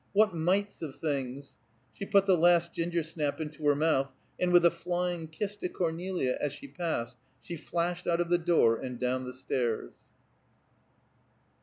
What 0.13 0.33
mites 0.33 0.81
of 0.81 0.95
things." 0.95 1.57
She 1.93 2.07
put 2.07 2.25
the 2.25 2.35
last 2.35 2.73
ginger 2.73 3.03
snap 3.03 3.39
into 3.39 3.67
her 3.67 3.75
mouth, 3.75 4.09
and 4.39 4.51
with 4.51 4.65
a 4.65 4.71
flying 4.71 5.27
kiss 5.27 5.55
to 5.57 5.69
Cornelia 5.69 6.39
as 6.41 6.53
she 6.53 6.67
passed, 6.67 7.17
she 7.39 7.55
flashed 7.55 8.07
out 8.07 8.19
of 8.19 8.29
the 8.29 8.39
door, 8.39 8.77
and 8.79 8.97
down 8.97 9.25
the 9.25 9.31
stairs. 9.33 9.93